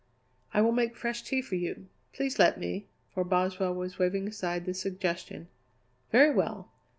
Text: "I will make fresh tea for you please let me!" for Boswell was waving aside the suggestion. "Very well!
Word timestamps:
"I 0.51 0.61
will 0.61 0.71
make 0.71 0.95
fresh 0.95 1.21
tea 1.21 1.43
for 1.43 1.53
you 1.53 1.87
please 2.11 2.39
let 2.39 2.59
me!" 2.59 2.87
for 3.13 3.23
Boswell 3.23 3.75
was 3.75 3.99
waving 3.99 4.27
aside 4.27 4.65
the 4.65 4.73
suggestion. 4.73 5.47
"Very 6.11 6.33
well! 6.33 6.71